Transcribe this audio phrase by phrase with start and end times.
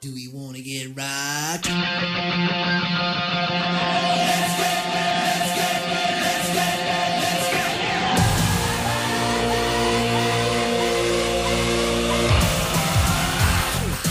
[0.00, 1.66] Do we wanna get rocked?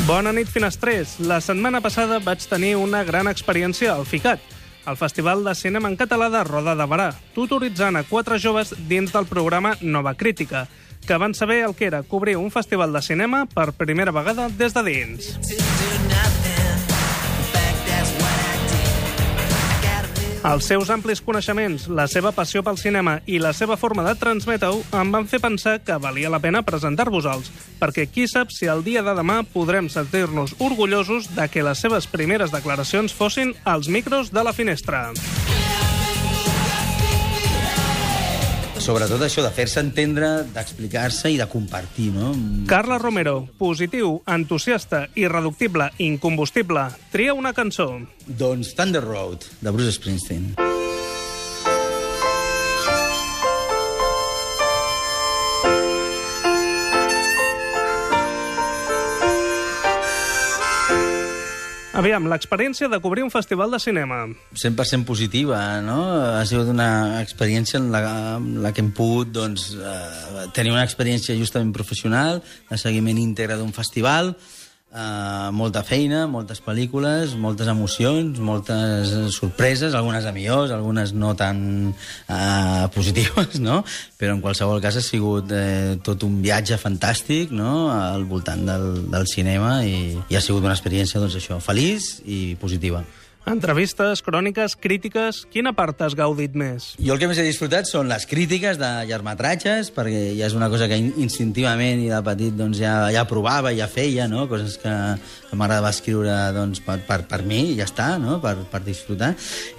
[0.05, 1.20] Bona nit, finestrers.
[1.20, 4.44] La setmana passada vaig tenir una gran experiència al FICAT,
[4.88, 9.12] el Festival de Cinema en Català de Roda de Barà, tutoritzant a quatre joves dins
[9.14, 10.68] del programa Nova Crítica,
[11.06, 14.73] que van saber el que era cobrir un festival de cinema per primera vegada des
[14.73, 16.07] de dins.
[20.48, 24.80] Els seus amplis coneixements, la seva passió pel cinema i la seva forma de transmetre-ho
[24.96, 27.50] em van fer pensar que valia la pena presentar-vos-els,
[27.82, 32.08] perquè qui sap si el dia de demà podrem sentir-nos orgullosos de que les seves
[32.08, 35.10] primeres declaracions fossin als micros de la finestra.
[38.88, 42.30] Sobretot això de fer-se entendre, d'explicar-se i de compartir, no?
[42.70, 47.90] Carla Romero, positiu, entusiasta, irreductible, incombustible, tria una cançó.
[48.40, 50.53] Doncs Thunder Road, de Bruce Springsteen.
[61.98, 64.20] Aviam, l'experiència de cobrir un festival de cinema.
[64.53, 65.98] 100% positiva, no?
[66.38, 68.02] Ha sigut una experiència en la,
[68.38, 73.58] en la que hem pogut doncs, eh, tenir una experiència justament professional, de seguiment íntegre
[73.58, 74.36] d'un festival,
[74.93, 81.93] eh, molta feina, moltes pel·lícules, moltes emocions, moltes sorpreses, algunes de millors, algunes no tan
[81.93, 83.83] eh, positives, no?
[84.17, 88.89] Però en qualsevol cas ha sigut eh, tot un viatge fantàstic, no?, al voltant del,
[89.11, 93.03] del cinema i, i ha sigut una experiència, doncs això, feliç i positiva.
[93.48, 95.38] Entrevistes, cròniques, crítiques...
[95.48, 96.90] Quina part has gaudit més?
[97.00, 100.67] Jo el que més he disfrutat són les crítiques de llargmetratges, perquè ja és una
[100.67, 104.50] cosa que in- instintivament i de petit doncs, ja, ja provava, ja feia, no?
[104.52, 104.92] coses que,
[105.48, 108.42] que m'agradava escriure doncs, per, per, per mi, i ja està, no?
[108.44, 109.30] per, per disfrutar.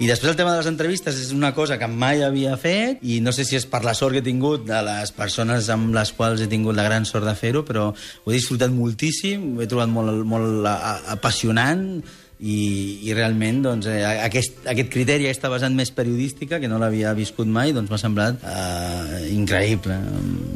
[0.01, 3.19] I després el tema de les entrevistes és una cosa que mai havia fet, i
[3.21, 6.09] no sé si és per la sort que he tingut de les persones amb les
[6.17, 9.69] quals he tingut la gran sort de fer-ho, però ho he disfrutat moltíssim, ho he
[9.69, 10.65] trobat molt, molt
[11.13, 12.01] apassionant,
[12.39, 12.57] i,
[13.03, 17.49] i realment doncs, eh, aquest, aquest criteri, aquesta vessant més periodística, que no l'havia viscut
[17.51, 19.97] mai, doncs m'ha semblat eh, increïble,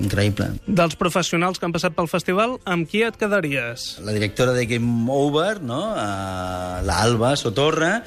[0.04, 0.54] increïble.
[0.68, 3.98] Dels professionals que han passat pel festival, amb qui et quedaries?
[4.08, 5.82] La directora de Game Over, no?
[5.92, 7.98] eh, la Alba Sotorra,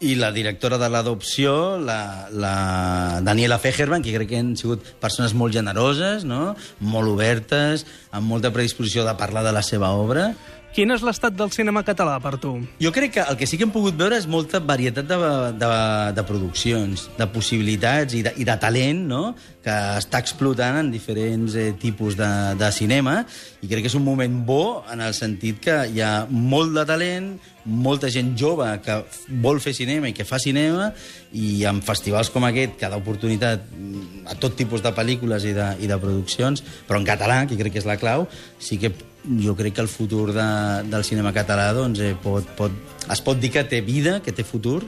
[0.00, 5.34] i la directora de l'adopció, la, la Daniela Fejerban, que crec que han sigut persones
[5.36, 6.54] molt generoses, no?
[6.80, 10.30] molt obertes, amb molta predisposició de parlar de la seva obra.
[10.70, 12.52] Quin és l'estat del cinema català per tu?
[12.78, 15.18] Jo crec que el que sí que hem pogut veure és molta varietat de,
[15.58, 15.70] de,
[16.14, 19.24] de produccions, de possibilitats i de, i de talent, no?,
[19.60, 23.18] que està explotant en diferents eh, tipus de, de cinema,
[23.60, 26.86] i crec que és un moment bo en el sentit que hi ha molt de
[26.88, 27.34] talent,
[27.66, 28.96] molta gent jove que
[29.42, 30.92] vol fer cinema i que fa cinema,
[31.36, 35.68] i amb festivals com aquest, que oportunitat mm, a tot tipus de pel·lícules i de,
[35.82, 38.30] i de produccions, però en català, que crec que és la clau,
[38.62, 38.94] sí que
[39.24, 40.48] jo crec que el futur de,
[40.90, 42.74] del cinema català doncs, eh, pot, pot,
[43.10, 44.82] es pot dir que té vida, que té futur.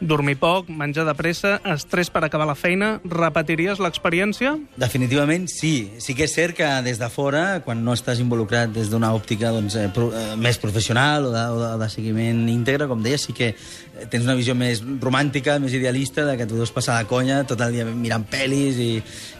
[0.00, 3.00] Dormir poc, menjar de pressa, estrès per acabar la feina...
[3.18, 4.52] Repetiries l'experiència?
[4.78, 5.90] Definitivament sí.
[5.98, 9.50] Sí que és cert que des de fora, quan no estàs involucrat des d'una òptica
[9.54, 13.34] doncs, eh, pro, eh, més professional o de, o de, seguiment íntegre, com deia, sí
[13.34, 17.08] que eh, tens una visió més romàntica, més idealista, de que tu deus passar la
[17.10, 18.90] conya tot el dia mirant pel·lis i,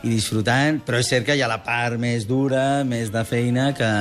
[0.03, 3.71] i disfrutant, però és cert que hi ha la part més dura, més de feina,
[3.79, 3.93] que,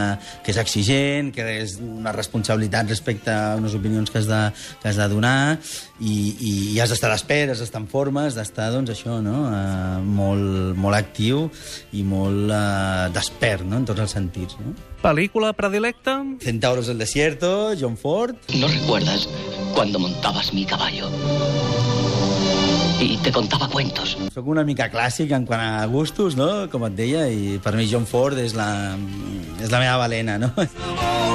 [0.42, 4.42] que és exigent, que és una responsabilitat respecte a unes opinions que has de,
[4.82, 5.38] que has de donar,
[6.02, 10.00] i, i has d'estar d'espera, has d'estar en forma, has d'estar, doncs, això, no?, uh,
[10.04, 11.48] molt, molt actiu
[11.98, 14.74] i molt uh, despert, no?, en tots els sentits, no?
[15.04, 16.20] Pel·lícula predilecta?
[16.44, 18.36] Centauros del desierto, John Ford...
[18.56, 19.28] ¿No recuerdas
[19.76, 21.10] cuando montabas mi caballo?
[23.00, 24.18] Y te contaba cuentos.
[24.34, 27.86] Soc una mica clàssic en quant a gustos, no?, com et deia, i per mi
[27.92, 28.98] John Ford és la,
[29.62, 31.27] és la meva balena, no?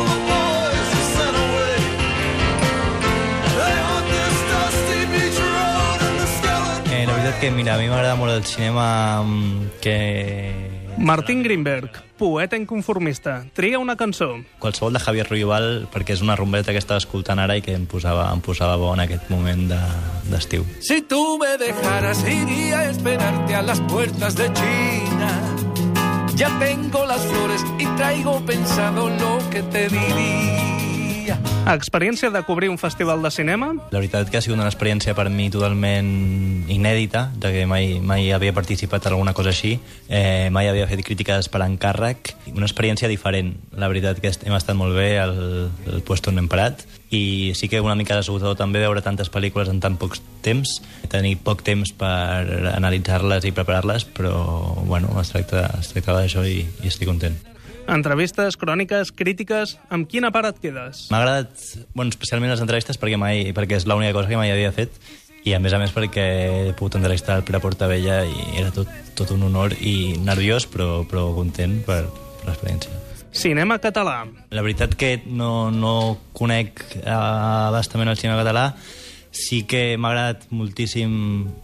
[7.32, 10.80] Veritat que, mira, a mi m'agrada molt el cinema mm, que...
[10.98, 13.46] Martín Greenberg, poeta inconformista.
[13.54, 14.36] Tria una cançó.
[14.60, 17.86] Qualsevol de Javier Ruibal, perquè és una rumbeta que estava escoltant ara i que em
[17.88, 20.64] posava, em posava bo en aquest moment de- d'estiu.
[20.64, 25.56] De, Si tú me dejaras, iría a esperarte a las puertas de China.
[26.36, 30.71] Ya tengo las flores y traigo pensado lo que te diría.
[31.62, 33.68] Experiència de cobrir un festival de cinema?
[33.92, 36.08] La veritat que ha sigut una experiència per mi totalment
[36.72, 39.76] inèdita, ja que mai, mai havia participat en alguna cosa així,
[40.08, 43.54] eh, mai havia fet crítiques per encàrrec, una experiència diferent.
[43.78, 45.36] La veritat que hem estat molt bé al,
[45.86, 46.82] al puesto on hem parat,
[47.14, 50.80] i sí que una mica desagotador també veure tantes pel·lícules en tan poc temps,
[51.12, 54.34] tenir poc temps per analitzar-les i preparar-les, però
[54.82, 57.51] bueno, es tracta, es tracta d'això i, i estic content.
[57.88, 59.76] Entrevistes, cròniques, crítiques...
[59.92, 61.06] Amb quina part et quedes?
[61.10, 64.72] M'ha agradat, bueno, especialment les entrevistes perquè, mai, perquè és l'única cosa que mai havia
[64.74, 64.94] fet
[65.42, 66.24] i a més a més perquè
[66.70, 71.02] he pogut entrevistar el Pere Portabella i era tot, tot un honor i nerviós però,
[71.08, 72.04] però content per,
[72.38, 72.94] per l'experiència.
[73.32, 74.26] Cinema català.
[74.52, 75.94] La veritat que no, no
[76.36, 78.66] conec uh, bastament el cinema català,
[79.32, 81.14] sí que m'ha agradat moltíssim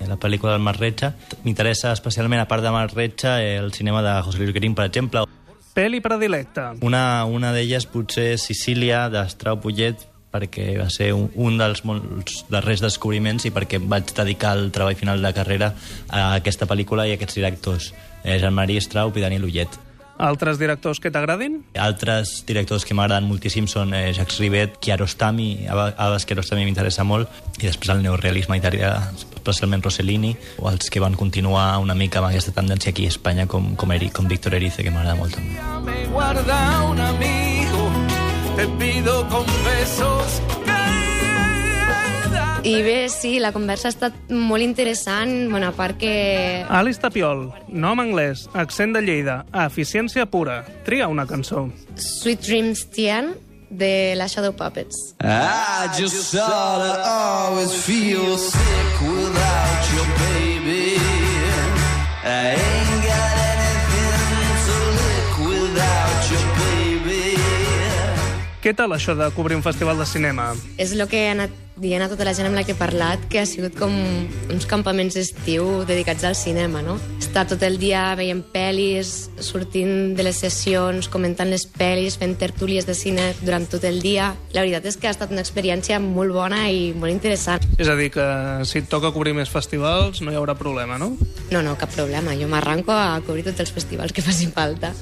[0.09, 1.13] la pel·lícula del Marretxa.
[1.45, 5.29] M'interessa especialment, a part de Marretxa, el cinema de José Luis Guerín, per exemple.
[5.79, 6.73] Peli predilecta.
[6.83, 10.01] Una, una d'elles potser Sicília, d'Estrau Pullet,
[10.35, 14.99] perquè va ser un, un dels molts darrers descobriments i perquè vaig dedicar el treball
[14.99, 15.71] final de carrera
[16.11, 17.93] a aquesta pel·lícula i a aquests directors,
[18.25, 19.79] eh, Jean-Marie Straub i Daniel Ullet.
[20.19, 21.61] Altres directors que t'agradin?
[21.79, 27.31] Altres directors que m'agraden moltíssim són eh, Jacques Ribet, Kiarostami, Abbas Kiarostami m'interessa molt,
[27.63, 32.33] i després el neorealisme italià, especialment Rossellini, o els que van continuar una mica amb
[32.33, 35.55] aquesta tendència aquí a Espanya, com, com, Eric, com Víctor Erice, que m'agrada molt també.
[35.55, 36.61] Ya me guarda
[36.91, 37.89] un amigo,
[38.59, 40.43] te pido con besos.
[42.65, 46.65] I bé, sí, la conversa ha estat molt interessant, bueno, a part que...
[46.69, 50.65] Alice Tapiol, nom anglès, accent de Lleida, eficiència pura.
[50.85, 51.69] Tria una cançó.
[51.95, 53.37] Sweet Dreams Tian,
[53.71, 55.15] de la Shadow Puppets.
[55.23, 59.68] I just sort of always feel sick without
[68.69, 70.51] Què tal això de cobrir un festival de cinema?
[70.77, 73.23] És el que he anat dient a tota la gent amb la que he parlat,
[73.33, 73.95] que ha sigut com
[74.53, 76.99] uns campaments d'estiu dedicats al cinema, no?
[77.17, 82.85] Estar tot el dia veient pel·lis, sortint de les sessions, comentant les pel·lis, fent tertúlies
[82.85, 84.35] de cine durant tot el dia.
[84.53, 87.65] La veritat és que ha estat una experiència molt bona i molt interessant.
[87.81, 88.27] És a dir, que
[88.69, 91.15] si et toca cobrir més festivals no hi haurà problema, no?
[91.49, 92.37] No, no, cap problema.
[92.37, 94.93] Jo m'arranco a cobrir tots els festivals que faci falta.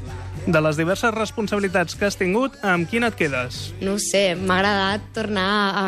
[0.47, 3.73] De les diverses responsabilitats que has tingut, amb quina et quedes?
[3.83, 5.87] No sé, m'ha agradat tornar a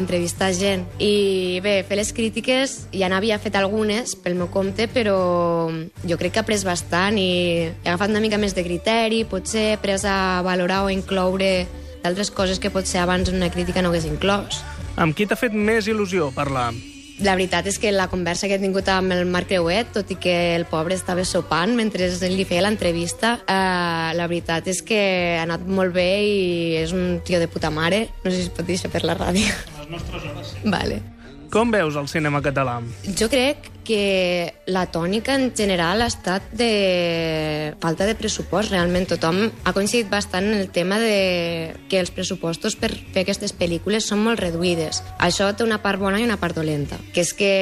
[0.00, 0.86] entrevistar gent.
[0.96, 5.18] I bé, fer les crítiques, ja n'havia fet algunes pel meu compte, però
[6.08, 7.28] jo crec que he après bastant i
[7.68, 11.66] he agafat una mica més de criteri, potser he après a valorar o incloure
[12.00, 14.62] d'altres coses que potser abans una crítica no hagués inclòs.
[14.96, 16.72] Amb qui t'ha fet més il·lusió parlar?
[17.24, 20.18] La veritat és que la conversa que he tingut amb el Marc Creuet, tot i
[20.22, 25.02] que el pobre estava sopant mentre li feia l'entrevista, eh, la veritat és que
[25.38, 26.40] ha anat molt bé i
[26.78, 28.06] és un tio de puta mare.
[28.22, 29.50] No sé si es pot dir per la ràdio.
[29.50, 30.68] A les nostres hores, sí.
[30.70, 31.17] Vale.
[31.48, 32.78] Com veus el cinema català?
[33.16, 38.68] Jo crec que la tònica en general ha estat de falta de pressupost.
[38.74, 43.56] Realment tothom ha coincidit bastant en el tema de que els pressupostos per fer aquestes
[43.56, 45.00] pel·lícules són molt reduïdes.
[45.16, 47.54] Això té una part bona i una part dolenta, que és que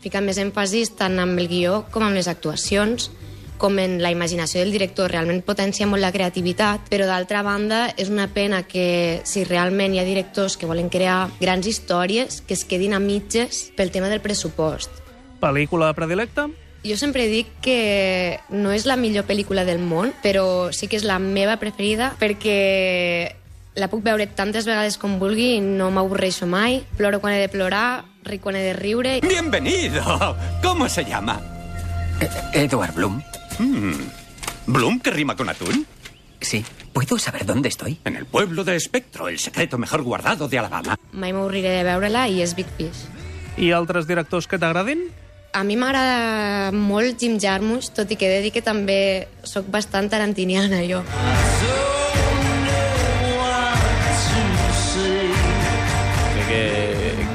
[0.00, 3.10] fica més èmfasis tant amb el guió com amb les actuacions,
[3.58, 8.10] com en la imaginació del director realment potencia molt la creativitat, però d'altra banda és
[8.12, 12.64] una pena que si realment hi ha directors que volen crear grans històries que es
[12.64, 15.02] quedin a mitges pel tema del pressupost.
[15.40, 16.48] Pel·lícula predilecta?
[16.86, 21.06] Jo sempre dic que no és la millor pel·lícula del món, però sí que és
[21.08, 23.34] la meva preferida perquè
[23.76, 26.80] la puc veure tantes vegades com vulgui i no m'avorreixo mai.
[26.96, 29.20] Ploro quan he de plorar, ric quan he de riure.
[29.20, 30.02] Bienvenido.
[30.62, 31.40] ¿Cómo se llama?
[32.52, 33.22] Edward Bloom.
[34.66, 35.86] ¿Bloom que rima con atún?
[36.40, 36.64] Sí.
[36.92, 37.98] ¿Puedo saber dónde estoy?
[38.06, 40.96] En el pueblo de Espectro, el secreto mejor guardado de Alabama.
[41.12, 43.04] Mai m'avorriré de veure-la i és Big Fish.
[43.60, 45.02] I altres directors que t'agradin?
[45.52, 49.68] A mi m'agrada molt Jim Jarmusch, tot i que he de dir que també sóc
[49.68, 51.02] bastant tarantiniana, jo.
[56.32, 56.64] Crec que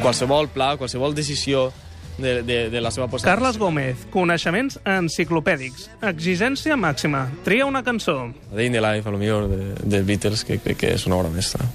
[0.01, 1.69] qualsevol pla, qualsevol decisió
[2.17, 3.31] de, de, de la seva posada...
[3.31, 8.31] Carles Gómez, coneixements enciclopèdics, exigència màxima, tria una cançó.
[8.51, 11.21] Day in the Life, a lo millor, de, de Beatles, que crec que és una
[11.21, 11.67] obra mestra.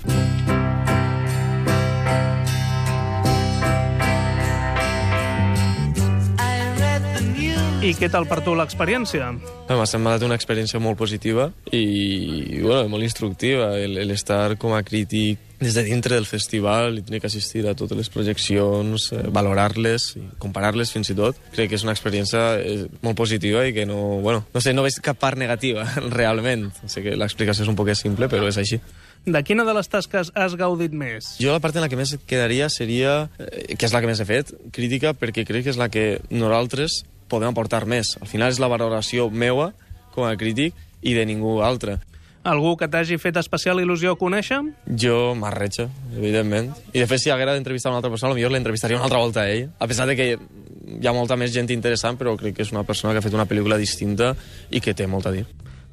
[7.86, 9.28] I què tal per tu l'experiència?
[9.70, 13.76] M'ha semblat una experiència molt positiva i bueno, molt instructiva.
[13.78, 17.62] El, el estar com a crític des de dintre del festival i tenir que assistir
[17.62, 21.38] a totes les projeccions, eh, valorar-les i comparar-les fins i tot.
[21.54, 22.76] Crec que és una experiència eh,
[23.06, 25.86] molt positiva i que no, bueno, no sé, no veig cap part negativa
[26.18, 26.72] realment.
[26.90, 28.82] Sé que l'explicació és un poc simple, però és així.
[29.30, 31.36] De quina de les tasques has gaudit més?
[31.38, 34.18] Jo la part en la que més quedaria seria, eh, que és la que més
[34.18, 38.16] he fet, crítica, perquè crec que és la que nosaltres podem aportar més.
[38.20, 39.72] Al final és la valoració meua
[40.14, 41.98] com a crític i de ningú altre.
[42.46, 44.60] Algú que t'hagi fet especial il·lusió conèixer?
[45.02, 46.70] Jo m'arretxa, evidentment.
[46.94, 49.50] I de fet, si haguera d'entrevistar una altra persona, potser l'entrevistaria una altra volta a
[49.50, 49.72] ell.
[49.82, 52.86] A pesar de que hi ha molta més gent interessant, però crec que és una
[52.86, 54.36] persona que ha fet una pel·lícula distinta
[54.70, 55.42] i que té molt a dir.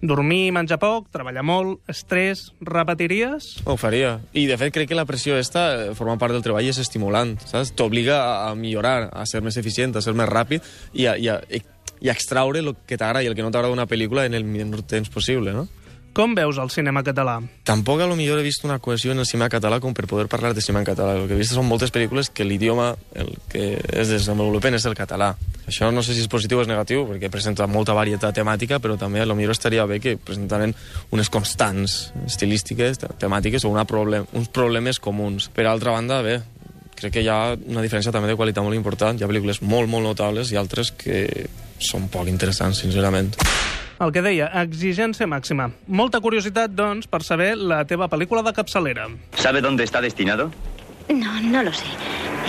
[0.04, 2.50] Dormir, menjar poc, treballar molt, estrès...
[2.68, 3.46] Repetiries?
[3.64, 4.18] Ho faria.
[4.36, 7.38] I, de fet, crec que la pressió esta eh, forma part del treball és estimulant,
[7.48, 7.72] saps?
[7.80, 8.18] T'obliga
[8.50, 10.68] a millorar, a ser més eficient, a ser més ràpid
[11.00, 13.72] i a, i a, i a extraure el que t'agrada i el que no t'agrada
[13.72, 15.70] d'una pel·lícula en el menor temps possible, no?
[16.14, 17.40] Com veus el cinema català?
[17.66, 20.28] Tampoc a lo millor he vist una cohesió en el cinema català com per poder
[20.30, 21.16] parlar de cinema en català.
[21.18, 24.94] El que he vist són moltes pel·lícules que l'idioma el que es desenvolupen és el
[24.94, 25.32] català.
[25.66, 28.94] Això no sé si és positiu o és negatiu, perquè presenta molta varietat temàtica, però
[29.02, 30.76] també a lo millor estaria bé que presentaren
[31.10, 35.50] unes constants estilístiques, temàtiques o una problem uns problemes comuns.
[35.50, 36.44] Per altra banda, bé,
[36.94, 39.18] crec que hi ha una diferència també de qualitat molt important.
[39.18, 41.48] Hi ha pel·lícules molt, molt notables i altres que
[41.82, 43.34] són poc interessants, sincerament.
[44.02, 45.70] El que deia, exigència màxima.
[45.88, 49.08] Molta curiositat, doncs, per saber la teva pel·lícula de capçalera.
[49.38, 50.52] ¿Sabe dónde está destinado?
[51.10, 51.86] No, no lo sé.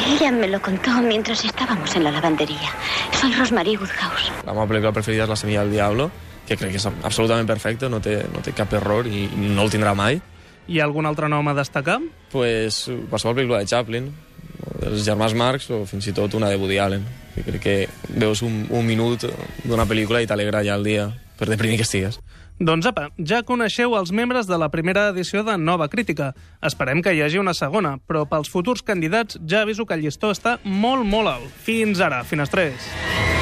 [0.07, 2.71] Ella me lo contó mientras estábamos en la lavandería.
[3.13, 4.33] Soy Rosemary Woodhouse.
[4.47, 6.11] La meva pel·lícula preferida és La semilla del diablo,
[6.49, 9.73] que crec que és absolutament perfecte, no té, no té cap error i no el
[9.73, 10.21] tindrà mai.
[10.67, 11.99] Hi ha algun altre nom a destacar?
[12.33, 14.09] Pues, qualsevol pel·lícula de Chaplin,
[14.81, 17.05] dels germans Marx o fins i tot una de Woody Allen.
[17.35, 17.77] Que crec que
[18.15, 19.27] veus un, un minut
[19.65, 22.21] d'una pel·lícula i t'alegra ja el dia per deprimir que estigues.
[22.63, 26.33] Doncs apa, ja coneixeu els membres de la primera edició de Nova Crítica.
[26.63, 30.31] Esperem que hi hagi una segona, però pels futurs candidats ja aviso que el llistó
[30.31, 31.51] està molt, molt alt.
[31.67, 33.34] Fins ara, finestrers.